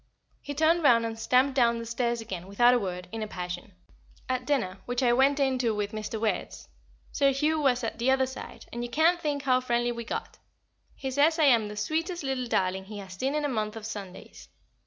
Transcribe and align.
He 0.41 0.55
turned 0.55 0.81
round 0.81 1.05
and 1.05 1.19
stamped 1.19 1.53
down 1.53 1.77
the 1.77 1.85
stairs 1.85 2.21
again, 2.21 2.47
without 2.47 2.73
a 2.73 2.79
word, 2.79 3.07
in 3.11 3.21
a 3.21 3.27
passion. 3.27 3.73
At 4.27 4.47
dinner, 4.47 4.79
which 4.87 5.03
I 5.03 5.13
went 5.13 5.39
in 5.39 5.59
to 5.59 5.75
with 5.75 5.91
Mr. 5.91 6.19
Wertz, 6.19 6.67
Sir 7.11 7.29
Hugh 7.31 7.59
was 7.61 7.83
at 7.83 7.99
the 7.99 8.09
other 8.09 8.25
side, 8.25 8.65
and 8.73 8.83
you 8.83 8.89
can't 8.89 9.21
think 9.21 9.43
how 9.43 9.61
friendly 9.61 9.91
we 9.91 10.03
got. 10.03 10.39
He 10.95 11.11
says 11.11 11.37
I 11.37 11.43
am 11.43 11.67
the 11.67 11.77
sweetest 11.77 12.23
little 12.23 12.47
darling 12.47 12.85
he 12.85 12.97
has 12.97 13.13
seen 13.13 13.35
in 13.35 13.45
a 13.45 13.47
month 13.47 13.75
of 13.75 13.85
Sundays. 13.85 14.49